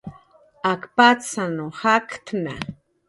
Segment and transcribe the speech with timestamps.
[0.71, 2.55] Ak patzanw jaktna